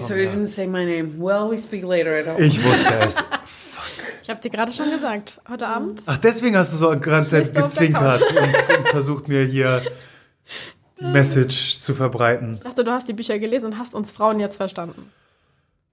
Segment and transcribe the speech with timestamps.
[0.00, 1.18] so you didn't say my name.
[1.18, 2.40] Well, we speak later at home.
[2.40, 3.22] Ich wusste es.
[4.22, 6.02] Ich habe dir gerade schon gesagt, heute Abend.
[6.06, 9.82] Ach, deswegen hast du so gerade gezwinkert und, und versucht mir hier
[10.98, 12.54] die Message zu verbreiten.
[12.54, 15.10] Ich dachte, du hast die Bücher gelesen und hast uns Frauen jetzt verstanden.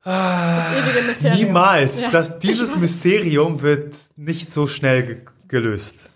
[0.04, 1.40] Das ewige Mysterium.
[1.40, 2.02] Niemals.
[2.02, 2.10] Ja.
[2.10, 6.10] Das, dieses Mysterium wird nicht so schnell ge gelöst.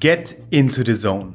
[0.00, 1.34] Get into the zone.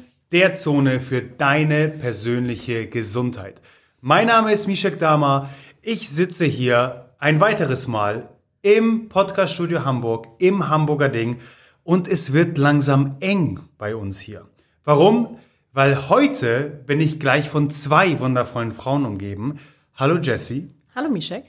[0.31, 3.61] der Zone für deine persönliche Gesundheit.
[3.99, 5.49] Mein Name ist Mishek Dama.
[5.81, 8.29] Ich sitze hier ein weiteres Mal
[8.61, 11.39] im Podcaststudio Hamburg, im Hamburger Ding
[11.83, 14.47] und es wird langsam eng bei uns hier.
[14.85, 15.37] Warum?
[15.73, 19.59] Weil heute bin ich gleich von zwei wundervollen Frauen umgeben.
[19.95, 20.69] Hallo Jessie.
[20.95, 21.43] Hallo Mishek.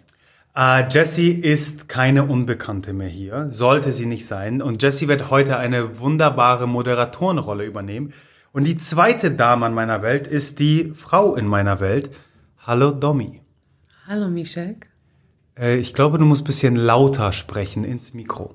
[0.56, 4.60] Äh, Jessie ist keine Unbekannte mehr hier, sollte sie nicht sein.
[4.60, 8.12] Und Jessie wird heute eine wunderbare Moderatorenrolle übernehmen.
[8.53, 12.11] Und die zweite Dame an meiner Welt ist die Frau in meiner Welt.
[12.59, 13.41] Hallo Domi.
[14.06, 14.91] Hallo, Mishek.
[15.59, 18.55] Äh, ich glaube, du musst ein bisschen lauter sprechen ins Mikro.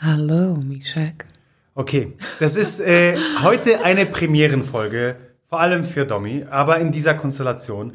[0.00, 1.26] Hallo, Mishek.
[1.74, 5.16] Okay, das ist äh, heute eine Premierenfolge,
[5.48, 7.92] vor allem für Domi, aber in dieser Konstellation.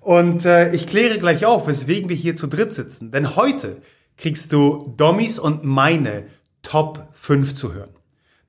[0.00, 3.10] Und äh, ich kläre gleich auf, weswegen wir hier zu dritt sitzen.
[3.10, 3.82] Denn heute
[4.16, 6.26] kriegst du Domis und meine
[6.62, 7.90] Top 5 zu hören.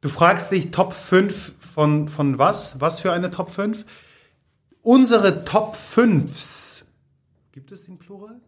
[0.01, 2.81] Du fragst dich Top 5 von, von was?
[2.81, 3.85] Was für eine Top 5?
[4.81, 6.85] Unsere Top 5s.
[7.51, 8.41] Gibt es den Plural?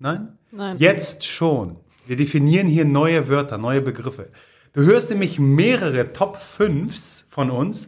[0.00, 0.36] Nein?
[0.50, 0.76] Nein.
[0.78, 1.76] Jetzt schon.
[2.04, 4.28] Wir definieren hier neue Wörter, neue Begriffe.
[4.72, 7.86] Du hörst nämlich mehrere Top 5s von uns.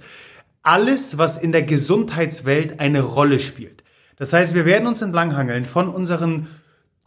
[0.63, 3.83] Alles, was in der Gesundheitswelt eine Rolle spielt.
[4.17, 6.47] Das heißt, wir werden uns entlanghangeln von unseren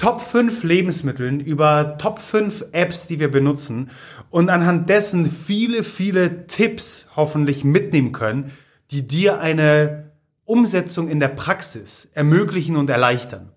[0.02, 3.92] Top 5 Lebensmitteln über Top 5 Apps, die wir benutzen
[4.32, 8.52] und anhand dessen viele, viele Tipps hoffentlich mitnehmen können,
[8.90, 10.12] die dir eine
[10.44, 13.52] Umsetzung in der Praxis ermöglichen und erleichtern.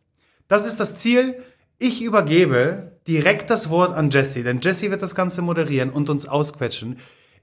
[0.47, 1.37] Das ist das Ziel.
[1.79, 6.29] Ich übergebe direkt das Wort an Jesse, denn Jesse wird das Ganze moderieren und uns
[6.29, 6.99] ausquetschen.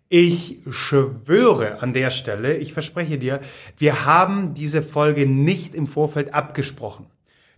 [0.10, 3.40] Ich schwöre an der Stelle, ich verspreche dir,
[3.80, 7.08] wir haben diese Folge nicht im Vorfeld abgesprochen.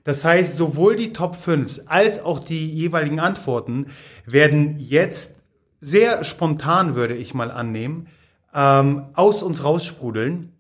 [0.03, 3.87] Das heißt, sowohl die Top 5 als auch die jeweiligen Antworten
[4.25, 5.35] werden jetzt
[5.79, 8.07] sehr spontan, würde ich mal annehmen,
[8.53, 10.53] ähm, aus uns raussprudeln.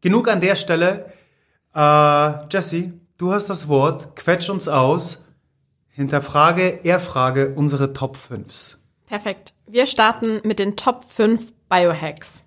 [0.00, 1.12] Genug an der Stelle.
[1.74, 4.16] Äh, Jesse, du hast das Wort.
[4.16, 5.24] Quetsch uns aus.
[5.88, 8.76] Hinterfrage, erfrage unsere Top 5s.
[9.06, 9.54] Perfekt.
[9.66, 12.44] Wir starten mit den Top 5 Biohacks.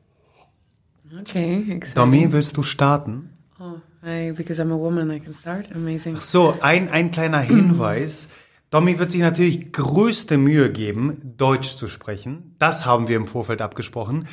[1.20, 1.96] Okay, exciting.
[1.96, 3.30] Domi, willst du starten?
[3.60, 3.76] Oh,
[4.08, 5.68] I, because I'm a woman, I can start.
[5.76, 6.16] Amazing.
[6.16, 8.30] So, ein, ein kleiner Hinweis.
[8.70, 12.56] Domi wird sich natürlich größte Mühe geben, Deutsch zu sprechen.
[12.60, 14.28] Das haben wir im Vorfeld abgesprochen.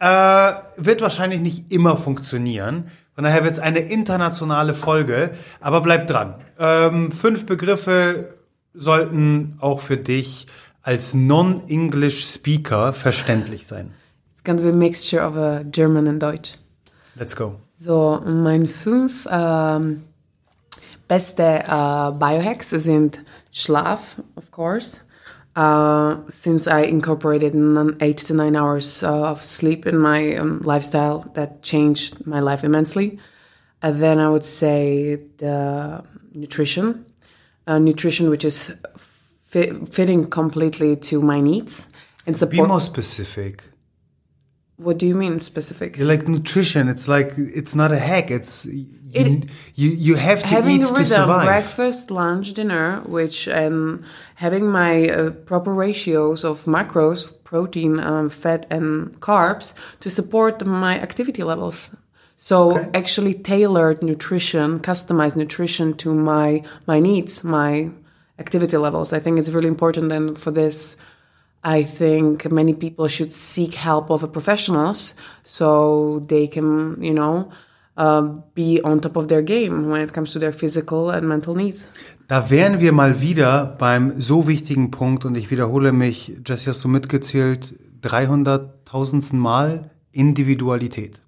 [0.00, 2.90] Äh, wird wahrscheinlich nicht immer funktionieren.
[3.14, 6.34] Von daher wird es eine internationale Folge, aber bleib dran.
[6.58, 8.36] Ähm, fünf Begriffe
[8.74, 10.46] sollten auch für dich
[10.82, 13.92] als Non-English Speaker verständlich sein.
[14.34, 16.54] It's to be a mixture of uh, German and Deutsch.
[17.16, 17.60] Let's go.
[17.84, 20.04] So, mein fünf ähm,
[21.06, 23.20] beste äh, Biohacks sind
[23.52, 25.00] Schlaf, of course.
[25.56, 27.54] Uh, since I incorporated
[28.00, 32.64] eight to nine hours uh, of sleep in my um, lifestyle, that changed my life
[32.64, 33.20] immensely.
[33.80, 36.02] And then I would say the
[36.32, 37.04] nutrition,
[37.68, 41.86] uh, nutrition which is fi- fitting completely to my needs
[42.26, 42.68] and Be support.
[42.68, 43.62] more specific.
[44.76, 45.98] What do you mean specific?
[45.98, 48.30] Like nutrition, it's like it's not a hack.
[48.30, 51.46] It's you, It- you, you have to having eat a to rhythm, survive.
[51.46, 54.02] breakfast, lunch, dinner, which um,
[54.34, 60.98] having my uh, proper ratios of macros, protein, um, fat, and carbs to support my
[61.00, 61.90] activity levels.
[62.36, 62.90] So Okay.
[62.94, 67.90] actually tailored nutrition, customized nutrition to my my needs, my
[68.40, 69.12] activity levels.
[69.12, 70.96] I think it's really important and for this
[71.66, 75.14] I think many people should seek help of professionals
[75.44, 77.50] so they can, you know,
[77.96, 78.22] uh,
[78.54, 81.88] be on top of their game when it comes to their physical and mental needs.
[82.28, 86.84] Da wären wir mal wieder beim so wichtigen Punkt und ich wiederhole mich, Jesse, hast
[86.84, 91.20] du mitgezählt, 300.000 Mal Individualität.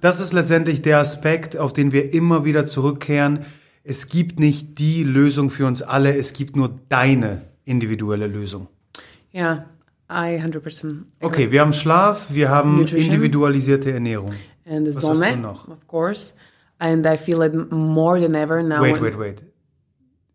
[0.00, 3.40] Das ist letztendlich der Aspekt, auf den wir immer wieder zurückkehren.
[3.84, 8.68] Es gibt nicht die Lösung für uns alle, es gibt nur deine individuelle Lösung.
[9.32, 9.64] Yeah,
[10.08, 11.04] I 100% agree.
[11.20, 13.14] Okay, wir haben Schlaf, wir haben Nutrition.
[13.14, 14.32] individualisierte Ernährung.
[14.66, 15.68] And the Was hast du Sonne, noch?
[15.68, 16.34] of course.
[16.78, 18.80] And I feel it more than ever now.
[18.82, 19.42] Wait, wait, wait.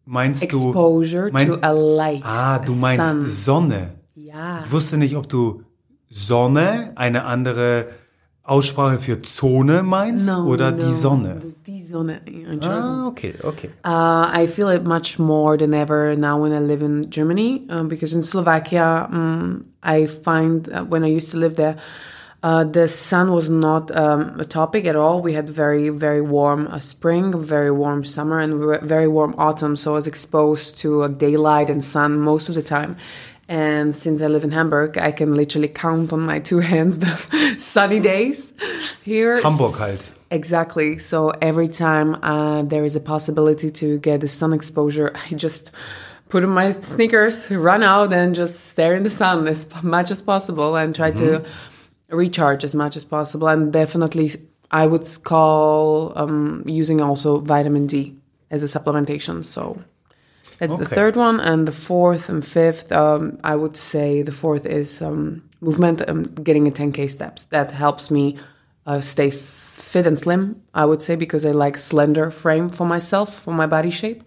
[0.05, 1.33] Meinst Exposure du...
[1.33, 2.21] mein- to a light.
[2.23, 3.27] ah, du meinst sun.
[3.29, 3.95] Sonne.
[4.15, 4.61] Ja.
[4.65, 5.63] Ich wusste nicht, ob du
[6.09, 7.87] Sonne, eine andere
[8.45, 11.37] Aussprache für Zone meinst No, oder no, die Sonne.
[11.65, 12.21] Die Sonne.
[12.25, 12.61] Entschuldigung.
[12.63, 13.69] Ah, okay, okay.
[13.83, 17.87] Uh, I feel it much more than ever now when I live in Germany um,
[17.89, 21.77] because in Slovakia, um, I find uh, when I used to live there,
[22.43, 25.23] uh, the sun was not um, a topic at all.
[25.23, 29.75] We had very, very warm uh, spring, very warm summer, and very warm autumn.
[29.75, 32.97] So I was exposed to uh, daylight and sun most of the time.
[33.47, 37.55] And since I live in Hamburg, I can literally count on my two hands the
[37.57, 38.53] sunny days
[39.03, 39.41] here.
[39.41, 40.15] Hamburg halt.
[40.31, 40.97] Exactly.
[40.97, 45.71] So every time uh, there is a possibility to get the sun exposure, I just
[46.29, 50.21] put on my sneakers, run out, and just stare in the sun as much as
[50.21, 51.45] possible and try to
[52.09, 53.47] recharge as much as possible.
[53.47, 54.31] And definitely,
[54.71, 58.15] I would call um, using also vitamin D
[58.49, 59.45] as a supplementation.
[59.45, 59.79] So
[60.57, 61.39] that's the third one.
[61.39, 66.23] And the fourth and fifth, um, I would say the fourth is um, movement, um,
[66.43, 67.45] getting a 10K steps.
[67.47, 68.37] That helps me
[68.85, 72.85] uh, stay s- fit and slim, I would say, because I like slender frame for
[72.85, 74.23] myself, for my body shape.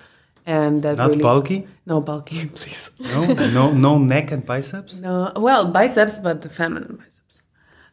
[0.46, 1.66] And that Not really, bulky?
[1.86, 2.90] No, bulky, please.
[3.12, 3.26] No,
[3.58, 5.00] no, no neck and biceps?
[5.00, 7.42] No, well, biceps, but the feminine biceps.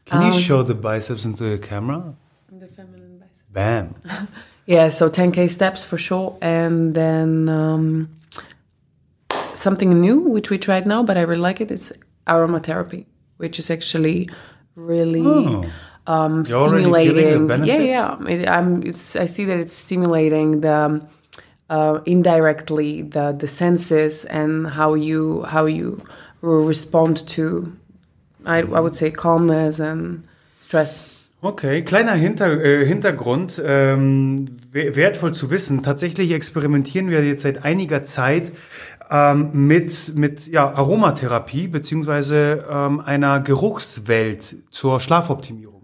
[0.05, 2.13] Can Um, you show the biceps into the camera?
[2.51, 3.43] The feminine biceps.
[3.51, 3.95] Bam.
[4.67, 8.09] Yeah, so 10k steps for sure, and then um,
[9.65, 11.71] something new which we tried now, but I really like it.
[11.71, 11.91] It's
[12.27, 13.01] aromatherapy,
[13.41, 14.17] which is actually
[14.75, 15.63] really Oh.
[16.13, 17.47] um, stimulating.
[17.65, 18.27] yeah, yeah.
[18.33, 21.01] It, I'm, it's, I see that it's stimulating the
[21.69, 25.97] uh, indirectly the the senses and how you how you
[26.41, 27.45] respond to.
[28.45, 30.23] I, I would say calmness and
[30.61, 31.01] stress.
[31.41, 35.81] Okay, kleiner Hinter, äh, Hintergrund, ähm, we- wertvoll zu wissen.
[35.83, 38.51] Tatsächlich experimentieren wir jetzt seit einiger Zeit
[39.09, 45.75] ähm, mit, mit ja, Aromatherapie beziehungsweise ähm, einer Geruchswelt zur Schlafoptimierung.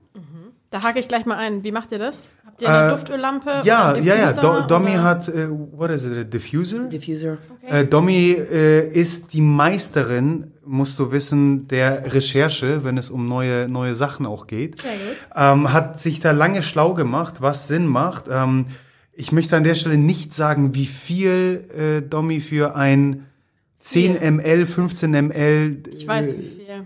[0.71, 1.65] Da hake ich gleich mal ein.
[1.65, 2.29] Wie macht ihr das?
[2.45, 3.61] Habt ihr eine Äh, Duftöllampe?
[3.65, 4.31] Ja, oder ja, ja.
[4.31, 5.03] Do, Domi oder?
[5.03, 6.87] hat, äh, what is it, a diffuser?
[6.87, 7.39] Diffuser.
[7.67, 13.67] Äh, Domi äh, ist die Meisterin, musst du wissen, der Recherche, wenn es um neue,
[13.69, 14.81] neue Sachen auch geht.
[14.81, 15.17] Sehr gut.
[15.35, 18.25] Ähm, hat sich da lange schlau gemacht, was Sinn macht.
[18.31, 18.67] Ähm,
[19.13, 23.27] ich möchte an der Stelle nicht sagen, wie viel äh, Domi für ein
[23.79, 26.37] 10 ml, 15 ml weiß, äh.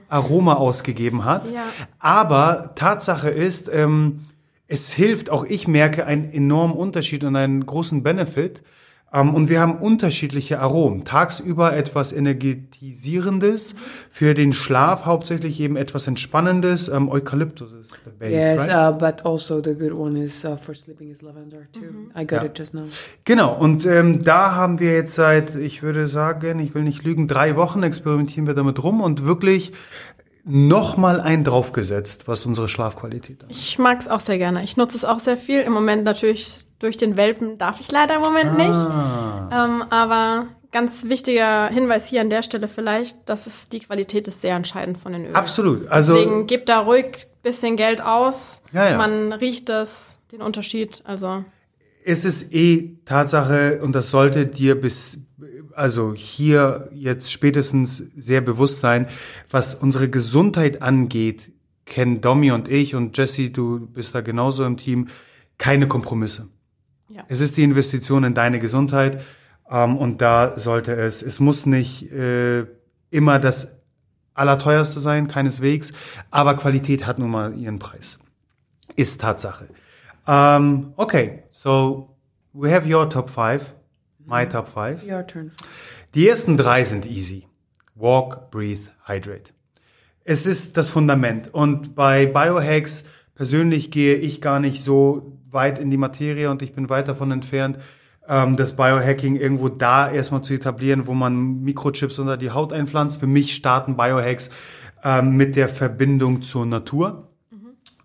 [0.07, 1.51] Aroma ausgegeben hat.
[1.51, 1.63] Ja.
[2.00, 4.22] Aber Tatsache ist, ähm,
[4.68, 8.63] es hilft, auch ich merke einen enormen Unterschied und einen großen Benefit.
[9.16, 11.06] Ähm, und wir haben unterschiedliche Aromen.
[11.06, 13.76] Tagsüber etwas Energetisierendes,
[14.12, 16.90] für den Schlaf hauptsächlich eben etwas Entspannendes.
[16.90, 18.94] Ähm, Eukalyptus ist der Base, Yes, right?
[18.94, 22.10] uh, but also the good one is uh, for sleeping is lavender too.
[22.19, 22.44] I got Ja.
[22.45, 22.84] it just now.
[23.24, 27.28] Genau, und ähm, da haben wir jetzt seit, ich würde sagen, ich will nicht lügen,
[27.28, 29.72] drei Wochen experimentieren wir damit rum und wirklich
[30.44, 33.57] nochmal einen draufgesetzt, was unsere Schlafqualität angeht.
[33.57, 34.64] Ich mag es auch sehr gerne.
[34.64, 35.62] Ich nutze es auch sehr viel.
[35.62, 38.70] Im Moment natürlich durch den Welpen darf ich leider im Moment nicht.
[38.70, 39.50] Ah.
[39.52, 44.42] Ähm, aber ganz wichtiger Hinweis hier an der Stelle vielleicht, dass es die Qualität ist
[44.42, 45.36] sehr entscheidend von den Ölen.
[45.36, 45.88] Absolut.
[45.88, 48.62] Also Deswegen gebt da ruhig ein bisschen Geld aus.
[48.74, 48.98] Ja, ja.
[48.98, 51.02] Man riecht das, den Unterschied.
[51.06, 51.46] Also
[52.04, 55.20] es ist eh Tatsache und das sollte dir bis
[55.76, 59.08] also hier jetzt spätestens sehr bewusst sein,
[59.50, 61.52] was unsere Gesundheit angeht,
[61.86, 65.08] kennen Domi und ich und Jesse, du bist da genauso im Team,
[65.58, 66.48] keine Kompromisse.
[67.16, 67.24] Ja.
[67.30, 69.22] Es ist die Investition in deine Gesundheit
[69.69, 72.66] ähm, und da sollte es, es muss nicht äh,
[73.10, 73.76] immer das
[74.34, 75.94] Allerteuerste sein, keineswegs,
[76.30, 78.19] aber Qualität hat nun mal ihren Preis.
[78.98, 79.69] Ist Tatsache.
[80.28, 82.18] Um, okay, so
[82.52, 83.76] we have your top five,
[84.26, 85.06] my top five.
[85.07, 85.52] Your turn.
[86.16, 87.48] Die ersten drei sind easy.
[87.95, 89.54] Walk, breathe, hydrate.
[90.26, 91.54] Es ist das Fundament.
[91.54, 96.73] Und bei Biohacks persönlich gehe ich gar nicht so weit in die Materie und ich
[96.73, 97.77] bin weit davon entfernt,
[98.27, 103.19] ähm, das Biohacking irgendwo da erstmal zu etablieren, wo man Mikrochips unter die Haut einpflanzt.
[103.19, 104.49] Für mich starten Biohacks
[105.04, 107.30] ähm, mit der Verbindung zur Natur.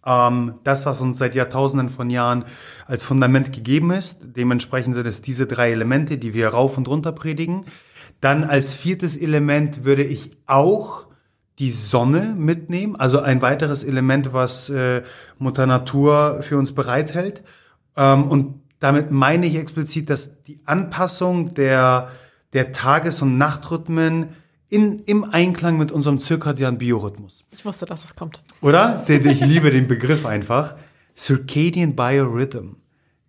[0.04, 2.44] Ähm, das, was uns seit Jahrtausenden von Jahren
[2.87, 4.18] als Fundament gegeben ist.
[4.22, 7.64] Dementsprechend sind es diese drei Elemente, die wir rauf und runter predigen.
[8.20, 11.06] Dann als viertes Element würde ich auch
[11.61, 15.02] die Sonne mitnehmen, also ein weiteres Element, was äh,
[15.38, 17.43] Mutter Natur für uns bereithält.
[17.97, 22.09] Ähm, und damit meine ich explizit, dass die Anpassung der,
[22.55, 24.31] der Tages- und Nachtrhythmen
[24.71, 27.45] in, im Einklang mit unserem zirkadianen Biorhythmus.
[27.50, 28.43] Ich wusste, dass es kommt.
[28.62, 29.05] Oder?
[29.07, 30.76] Ich liebe den Begriff einfach.
[31.14, 32.76] Circadian Biorhythm.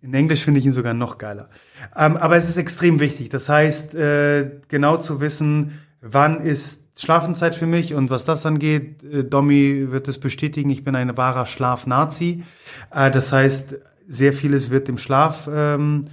[0.00, 1.50] In Englisch finde ich ihn sogar noch geiler.
[1.94, 3.28] Ähm, aber es ist extrem wichtig.
[3.28, 9.02] Das heißt, äh, genau zu wissen, wann ist Schlafenszeit für mich und was das angeht,
[9.02, 12.44] äh, Domi wird es bestätigen, ich bin ein wahrer Schlafnazi.
[12.90, 13.76] Äh, das heißt,
[14.08, 16.06] sehr vieles wird im Schlaf ähm,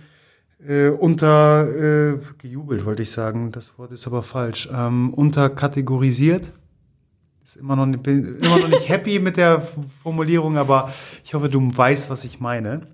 [0.66, 3.52] äh, unter äh, gejubelt, wollte ich sagen.
[3.52, 4.70] Das Wort ist aber falsch.
[4.72, 6.52] Ähm, unterkategorisiert.
[7.44, 9.62] Ist immer noch, nicht, bin immer noch nicht happy mit der
[10.04, 10.94] Formulierung, aber
[11.24, 12.88] ich hoffe, du weißt, was ich meine.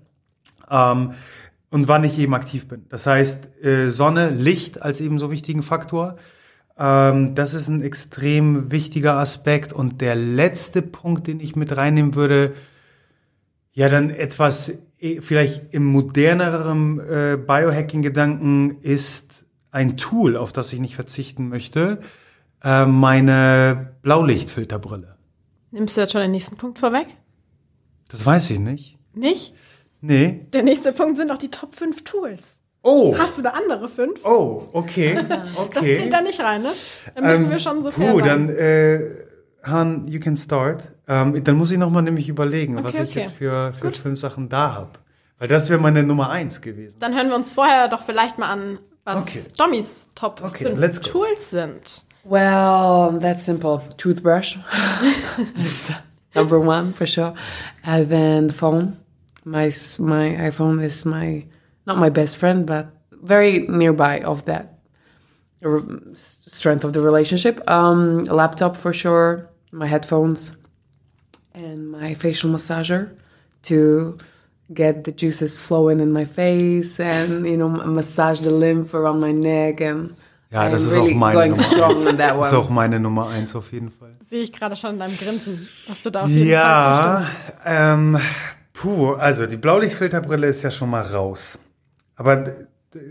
[0.70, 1.12] Ähm,
[1.70, 2.86] und wann ich eben aktiv bin.
[2.88, 6.16] Das heißt, äh, Sonne, Licht als eben so wichtigen Faktor.
[6.78, 9.72] Ähm, das ist ein extrem wichtiger Aspekt.
[9.72, 12.54] Und der letzte Punkt, den ich mit reinnehmen würde,
[13.72, 20.80] ja, dann etwas eh, vielleicht im moderneren äh, Biohacking-Gedanken ist ein Tool, auf das ich
[20.80, 22.00] nicht verzichten möchte,
[22.64, 25.16] äh, meine Blaulichtfilterbrille.
[25.70, 27.06] Nimmst du jetzt schon den nächsten Punkt vorweg?
[28.08, 28.98] Das weiß ich nicht.
[29.12, 29.54] Nicht?
[30.00, 30.46] Nee.
[30.52, 32.55] Der nächste Punkt sind doch die Top 5 Tools.
[32.88, 33.16] Oh.
[33.18, 34.24] Hast du da andere fünf?
[34.24, 35.18] Oh, okay.
[35.28, 35.96] Das Okay.
[35.96, 36.68] zählt da nicht rein, ne?
[37.16, 39.00] Dann müssen Ähm, wir schon so fair Puh, dann, äh,
[39.64, 40.84] Han, you can start.
[41.08, 43.18] Ähm, dann muss ich nochmal nämlich überlegen, was Okay, ich okay.
[43.20, 43.96] jetzt für, für Gut.
[43.96, 45.00] fünf Sachen da hab.
[45.40, 46.98] Weil das wäre meine Nummer eins gewesen.
[47.00, 49.42] Dann hören wir uns vorher doch vielleicht mal an, was Okay.
[49.58, 51.10] Dommys Top Okay, 5 let's go.
[51.10, 52.04] Tools sind.
[52.22, 53.80] Well, that's simple.
[53.96, 54.58] Toothbrush.
[56.34, 57.34] Number one for sure.
[57.84, 58.96] And then the phone.
[59.44, 61.44] My my iPhone is my
[61.86, 64.78] not my best friend, but very nearby of that
[66.46, 67.60] strength of the relationship.
[67.70, 69.48] Um, a laptop for sure.
[69.72, 70.52] My headphones
[71.54, 73.10] and my facial massager
[73.64, 74.16] to
[74.72, 79.32] get the juices flowing in my face and you know massage the lymph around my
[79.32, 80.14] neck and
[80.52, 82.04] Ja, das ist really auch meine going Nummer strong eins.
[82.16, 84.14] Das ist auch meine Nummer eins auf jeden Fall.
[84.30, 87.62] Sehe ich gerade schon in deinem Grinsen, dass du da auf jeden Fall Ja, zustimmst.
[87.64, 88.18] ähm,
[88.72, 91.58] puh, also die Blaulichtfilterbrille ist ja schon mal raus.
[92.16, 92.44] Aber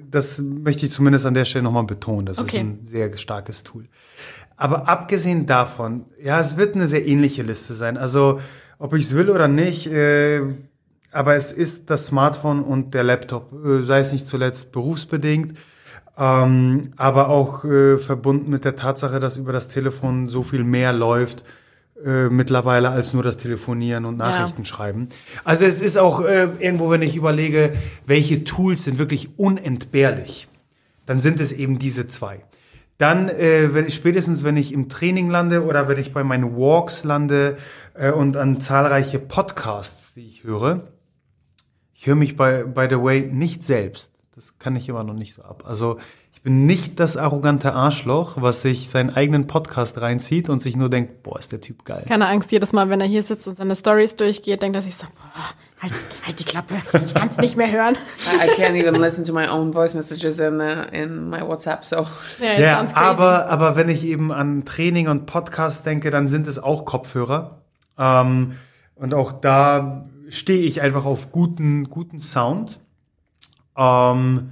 [0.09, 2.25] das möchte ich zumindest an der Stelle nochmal betonen.
[2.25, 2.47] Das Okay.
[2.47, 3.85] ist ein sehr starkes Tool.
[4.57, 7.97] Aber abgesehen davon, ja, es wird eine sehr ähnliche Liste sein.
[7.97, 8.39] Also,
[8.79, 10.41] ob ich es will oder nicht, äh,
[11.11, 15.57] aber es ist das Smartphone und der Laptop, äh, sei es nicht zuletzt berufsbedingt,
[16.17, 20.93] ähm, aber auch äh, verbunden mit der Tatsache, dass über das Telefon so viel mehr
[20.93, 21.43] läuft
[22.03, 25.09] äh, mittlerweile als nur das Telefonieren und Nachrichten schreiben.
[25.43, 27.73] Also es ist auch äh, irgendwo, wenn ich überlege,
[28.05, 30.49] welche Tools sind wirklich unentbehrlich,
[31.05, 32.41] dann sind es eben diese zwei.
[32.97, 36.55] Dann, äh, wenn ich, spätestens wenn ich im Training lande oder wenn ich bei meinen
[36.57, 37.57] Walks lande
[37.93, 40.87] äh, und an zahlreiche Podcasts, die ich höre,
[41.93, 44.11] ich höre mich bei, by the way nicht selbst.
[44.35, 45.63] Das kann ich immer noch nicht so ab.
[45.65, 45.97] Also
[46.45, 51.23] bin nicht das arrogante Arschloch, was sich seinen eigenen Podcast reinzieht und sich nur denkt,
[51.23, 52.05] boah, ist der Typ geil.
[52.07, 54.93] Keine Angst, jedes Mal, wenn er hier sitzt und seine Stories durchgeht, denkt er sich
[54.93, 57.95] so, boah, halt, halt die Klappe, ich kann's nicht mehr hören.
[58.27, 61.83] I, can't even listen to my own voice messages in uh, in my WhatsApp.
[61.83, 62.05] So
[62.39, 66.59] Ja, Ja, aber, aber wenn ich eben an Training und Podcast denke, dann sind es
[66.59, 67.63] auch Kopfhörer.
[67.97, 68.51] Ähm,
[68.93, 72.79] und auch da stehe ich einfach auf guten, guten Sound.
[73.75, 74.51] Ähm,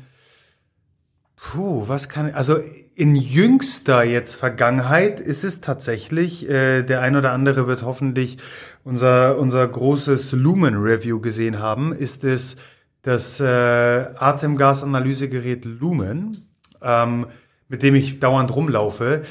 [1.43, 2.57] puh, was kann also
[2.95, 8.37] in jüngster jetzt Vergangenheit ist es tatsächlich, äh, der ein oder andere wird hoffentlich
[8.83, 12.57] unser, unser großes Lumen-Review gesehen haben, ist es
[13.01, 16.37] das äh, Atemgasanalysegerät Lumen,
[16.81, 17.27] ähm,
[17.67, 19.23] mit dem ich dauernd rumlaufe.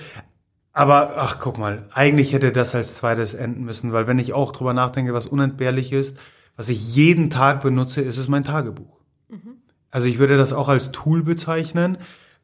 [0.74, 4.52] Aber, ach, guck mal, eigentlich hätte das als zweites enden müssen, weil wenn ich auch
[4.52, 6.18] drüber nachdenke, was unentbehrlich ist,
[6.56, 9.01] was ich jeden Tag benutze, ist es mein Tagebuch.
[9.92, 11.98] Also ich würde das auch als Tool bezeichnen,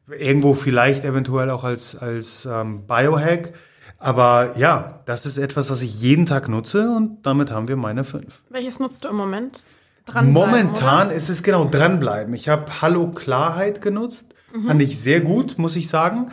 [0.07, 3.53] irgendwo vielleicht eventuell auch als, als ähm, Biohack.
[3.97, 8.05] Aber ja, das ist etwas, was ich jeden Tag nutze und damit haben wir meine
[8.05, 8.43] fünf.
[8.49, 9.61] Welches nutzt du im Moment?
[10.05, 11.15] Dranbleiben, Momentan oder?
[11.15, 12.33] ist es genau dranbleiben.
[12.33, 14.33] Ich habe Hallo Klarheit genutzt.
[14.65, 16.31] Fand ich sehr gut, muss ich sagen.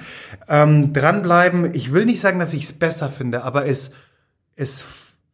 [0.49, 3.91] Ähm, dranbleiben, ich will nicht sagen, dass ich es besser finde, aber es,
[4.55, 4.85] es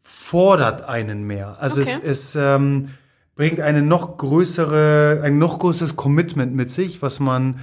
[0.03, 1.59] fordert einen mehr.
[1.61, 1.91] Also Okay.
[2.03, 2.91] es, es ähm,
[3.35, 7.61] bringt eine noch größere, ein noch größeres Commitment mit sich, was man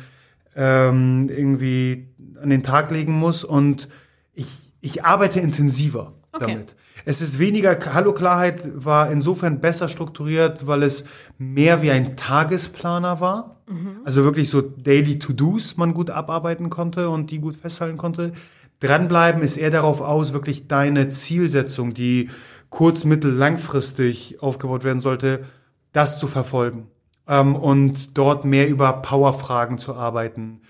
[0.55, 2.07] ähm, irgendwie
[2.41, 3.43] an den Tag legen muss.
[3.43, 3.87] Und
[4.33, 6.51] ich, ich arbeite intensiver Okay.
[6.53, 6.75] damit.
[7.05, 11.05] Es ist weniger, Hallo Klarheit war insofern besser strukturiert, weil es
[11.37, 13.61] mehr wie ein Tagesplaner war.
[14.03, 18.31] Also wirklich so Daily To-Dos man gut abarbeiten konnte und die gut festhalten konnte.
[18.79, 22.29] Dranbleiben ist eher darauf aus, wirklich deine Zielsetzung, die
[22.69, 25.45] kurz-, mittel-, langfristig aufgebaut werden sollte,
[25.93, 26.87] das zu verfolgen.
[27.27, 30.61] Ähm, und dort mehr über Powerfragen zu arbeiten,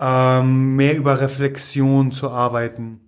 [0.00, 3.00] ähm, mehr über Reflexion zu arbeiten.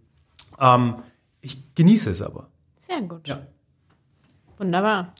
[0.61, 0.97] Ähm,
[1.41, 2.49] ich genieße es aber.
[2.77, 3.27] Sehr gut.
[3.27, 3.41] Ja.
[4.59, 5.15] Wunderbar.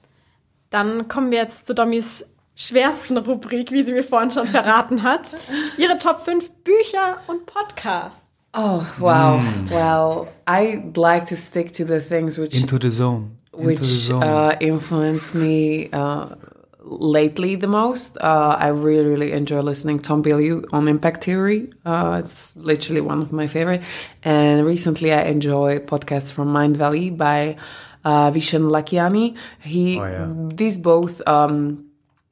[0.71, 5.37] Dann kommen wir jetzt zu Dommys schwersten Rubrik, wie sie mir vorhin schon verraten hat.
[5.79, 8.27] Ihre Top 5 Bücher und Podcasts.
[8.53, 9.41] Oh wow!
[9.69, 13.39] Well, I'd like to stick to the things which Into the zone.
[13.53, 16.35] Which uh, influenced me uh,
[16.83, 18.17] lately the most.
[18.21, 21.71] Uh, I really, really enjoy listening to Tom Bilyeu on Impact Theory.
[21.85, 23.83] Uh, it's literally one of my favorite.
[24.23, 27.57] And recently, I enjoy podcasts from Mind Valley by
[28.05, 29.37] uh, Vishen Lakiani.
[29.61, 30.33] He, Oh, yeah.
[30.55, 31.87] these both um,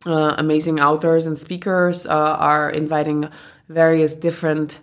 [0.06, 3.28] uh, amazing authors and speakers uh, are inviting
[3.68, 4.78] various different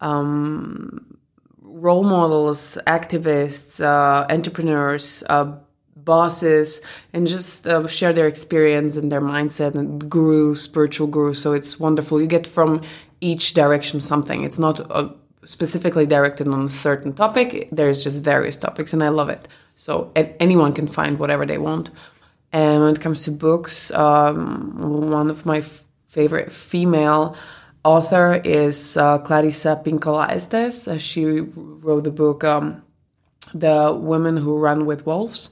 [0.00, 5.52] role models, activists, uh, entrepreneurs, uh,
[6.04, 6.80] bosses,
[7.12, 11.40] and just uh, share their experience and their mindset and gurus, spiritual gurus.
[11.40, 12.20] So it's wonderful.
[12.20, 12.82] You get from
[13.20, 14.44] each direction something.
[14.44, 15.08] It's not uh,
[15.44, 17.68] specifically directed on a certain topic.
[17.72, 19.48] There's just various topics, and I love it.
[19.76, 21.90] So anyone can find whatever they want.
[22.52, 25.62] And when it comes to books, um, one of my
[26.08, 27.34] favorite female
[27.84, 30.86] author is uh, Clarissa Pinkola Estes.
[30.86, 32.82] Uh, she wrote the book um,
[33.54, 35.50] The Women Who Run with Wolves.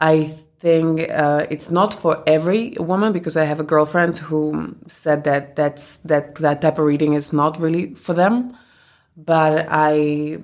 [0.00, 5.24] I think uh, it's not for every woman because I have a girlfriend who said
[5.24, 8.56] that that's that that type of reading is not really for them.
[9.16, 10.38] But I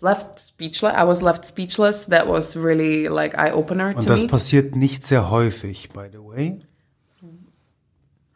[0.00, 0.94] left speechless.
[0.94, 2.06] I was left speechless.
[2.06, 4.28] That was really like eye opener Und to das me.
[4.28, 6.60] passiert nicht sehr häufig, by the way.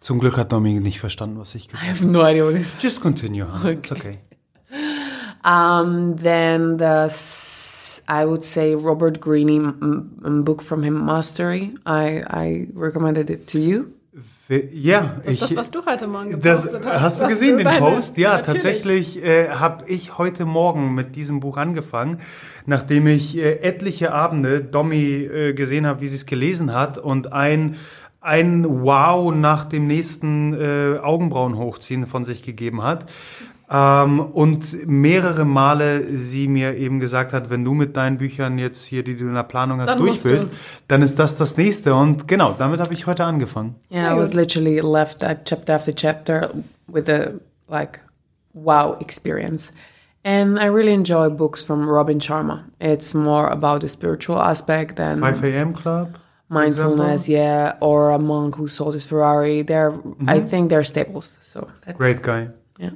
[0.00, 2.62] Zum Glück hat Domi nicht verstanden, was ich I gesagt have no idea what it
[2.62, 2.72] is.
[2.72, 2.80] habe.
[2.82, 3.74] Just continue, honey.
[3.78, 4.18] It's okay.
[5.44, 7.08] Um, then the
[8.10, 11.74] I would say Robert Greene m- book from him, Mastery.
[11.86, 13.84] I I recommended it to you.
[14.72, 17.00] Ja, Das ich, ist das, was du heute Morgen das, gepostet hast.
[17.02, 18.18] hast du gesehen, den deine- Post?
[18.18, 18.62] Ja, Natürlich.
[18.62, 22.18] tatsächlich äh, habe ich heute Morgen mit diesem Buch angefangen,
[22.66, 27.32] nachdem ich äh, etliche Abende Domi äh, gesehen habe, wie sie es gelesen hat und
[27.32, 27.76] ein
[28.22, 33.06] ein Wow nach dem nächsten äh, Augenbrauen hochziehen von sich gegeben hat.
[33.72, 38.84] Ähm, und mehrere Male sie mir eben gesagt hat, wenn du mit deinen Büchern jetzt
[38.84, 40.30] hier, die du in der Planung hast, Dann durch musst du.
[40.30, 40.48] bist,
[40.88, 41.94] dann ist das das nächste.
[41.94, 43.76] Und genau, damit habe ich heute angefangen.
[43.92, 46.50] Yeah, I was literally left at chapter after chapter
[46.88, 47.34] with a
[47.68, 48.00] like
[48.54, 49.70] wow experience.
[50.24, 52.64] And I really enjoy books from Robin Sharma.
[52.80, 55.72] It's more about the spiritual aspect than 5 a.m.
[55.72, 56.18] Club?
[56.50, 59.62] mindfulness, yeah, or a monk who sold his Ferrari.
[59.62, 59.94] They're,
[60.26, 61.38] I think they're staples.
[61.40, 62.48] So that's, Great guy.
[62.76, 62.90] Yeah.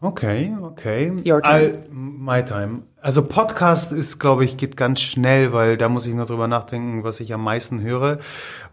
[0.00, 1.10] Okay, okay.
[1.26, 1.44] Your time.
[1.44, 2.82] All, my time.
[3.00, 7.02] Also Podcast ist, glaube ich, geht ganz schnell, weil da muss ich nur drüber nachdenken,
[7.02, 8.18] was ich am meisten höre.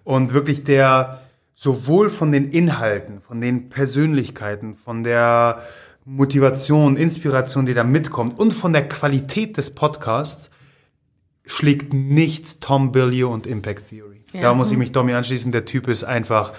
[0.04, 1.22] Und wirklich der,
[1.56, 5.64] sowohl von den Inhalten, von den Persönlichkeiten, von der
[6.04, 10.50] Motivation, Inspiration, die da mitkommt und von der Qualität des Podcasts
[11.46, 14.24] schlägt nichts Tom Bilyeu und Impact Theory.
[14.34, 15.52] Da muss ich mich Tommy anschließen.
[15.52, 16.54] Der Typ ist einfach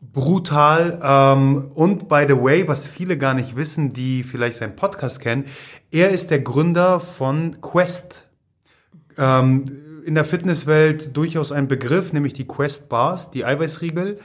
[0.00, 1.00] brutal.
[1.02, 5.44] Ähm, und by the way, was viele gar nicht wissen, die vielleicht seinen Podcast kennen,
[5.90, 8.24] er ist der Gründer von Quest.
[9.16, 9.64] Ähm,
[10.04, 14.18] in der Fitnesswelt durchaus ein Begriff, nämlich die Quest Bars, die Eiweißriegel.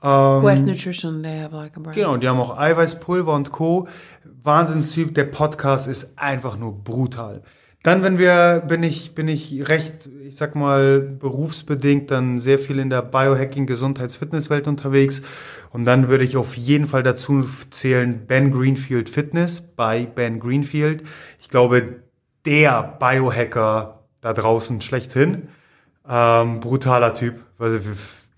[0.00, 1.94] Quest Nutrition, they have like a brand.
[1.96, 3.88] Genau, die haben auch Eiweißpulver und Co.
[4.44, 7.42] Wahnsinnstyp, der Podcast ist einfach nur brutal.
[7.84, 12.80] Dann, wenn wir, bin ich, bin ich recht, ich sag mal, berufsbedingt dann sehr viel
[12.80, 15.22] in der Biohacking, Gesundheits-, Fitnesswelt unterwegs.
[15.70, 21.04] Und dann würde ich auf jeden Fall dazu zählen Ben Greenfield Fitness bei Ben Greenfield.
[21.40, 22.00] Ich glaube,
[22.44, 25.48] der Biohacker da draußen schlechthin.
[26.08, 27.80] Ähm, brutaler Typ, weil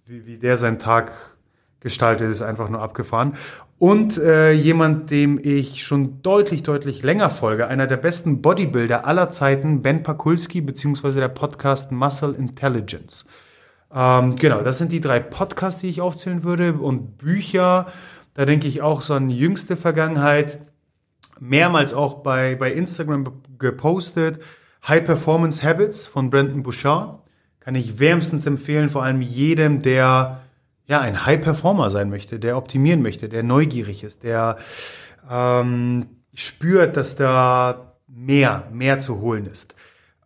[0.07, 1.13] wie, wie der seinen Tag
[1.81, 3.35] gestaltet, ist einfach nur abgefahren.
[3.81, 9.31] Und äh, jemand, dem ich schon deutlich, deutlich länger folge, einer der besten Bodybuilder aller
[9.31, 13.25] Zeiten, Ben Pakulski, beziehungsweise der Podcast Muscle Intelligence.
[13.91, 16.75] Ähm, genau, das sind die drei Podcasts, die ich aufzählen würde.
[16.75, 17.87] Und Bücher,
[18.35, 20.59] da denke ich auch so an jüngste Vergangenheit,
[21.39, 24.43] mehrmals auch bei, bei Instagram gepostet,
[24.87, 27.21] High Performance Habits von Brandon Bouchard.
[27.61, 30.43] Kann ich wärmstens empfehlen, vor allem jedem, der
[30.91, 34.57] ja ein High Performer sein möchte, der optimieren möchte, der neugierig ist, der
[35.31, 39.77] ähm, spürt, dass da mehr, mehr zu holen ist.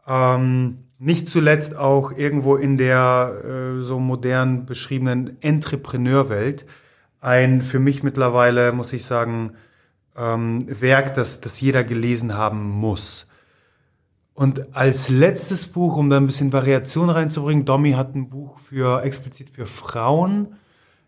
[0.08, 6.64] Ähm, nicht zuletzt auch irgendwo in der äh, so modern beschriebenen Entrepreneurwelt
[7.20, 9.52] ein für mich mittlerweile, muss ich sagen,
[10.16, 13.28] ähm, Werk, das, das jeder gelesen haben muss.
[14.34, 19.02] Und als letztes Buch, um da ein bisschen Variation reinzubringen, Domi hat ein Buch für
[19.02, 20.56] explizit für Frauen